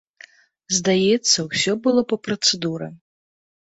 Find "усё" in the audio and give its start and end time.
1.51-1.79